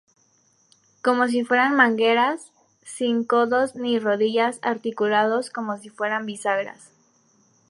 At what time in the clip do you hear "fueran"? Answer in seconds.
1.43-1.75, 5.89-6.25